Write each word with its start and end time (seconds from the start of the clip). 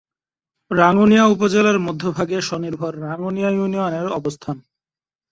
রাঙ্গুনিয়া 0.71 1.25
উপজেলার 1.25 1.77
মধ্যভাগে 1.79 2.37
স্বনির্ভর 2.41 2.93
রাঙ্গুনিয়া 3.01 3.49
ইউনিয়নের 3.49 4.07
অবস্থান। 4.09 4.57